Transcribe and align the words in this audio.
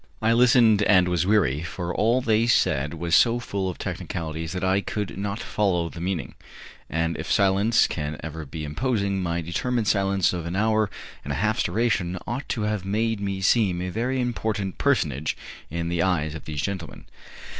I 0.19 0.33
listened 0.33 0.81
and 0.81 1.07
was 1.07 1.27
weary, 1.27 1.61
for 1.61 1.93
all 1.93 2.21
they 2.21 2.47
said 2.47 2.95
was 2.95 3.13
so 3.15 3.37
full 3.37 3.69
of 3.69 3.77
technicalities 3.77 4.51
that 4.53 4.63
I 4.63 4.81
could 4.81 5.15
not 5.15 5.39
follow 5.39 5.89
the 5.89 6.01
meaning; 6.01 6.33
and 6.89 7.15
if 7.17 7.31
silence 7.31 7.85
can 7.85 8.17
ever 8.23 8.43
be 8.47 8.63
imposing, 8.65 9.21
my 9.21 9.41
determined 9.41 9.87
silence 9.87 10.33
of 10.33 10.47
an 10.47 10.55
hour 10.55 10.89
and 11.23 11.31
a 11.31 11.35
half's 11.35 11.61
duration 11.61 12.17
ought 12.25 12.49
to 12.49 12.63
have 12.63 12.83
made 12.83 13.19
me 13.19 13.41
seem 13.41 13.79
a 13.79 13.89
very 13.89 14.19
important 14.19 14.79
personage 14.79 15.37
in 15.69 15.87
the 15.87 16.01
eyes 16.01 16.33
of 16.33 16.45
these 16.45 16.63
gentlemen. 16.63 17.05